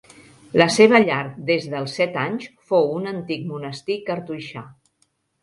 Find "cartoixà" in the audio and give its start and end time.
4.11-4.67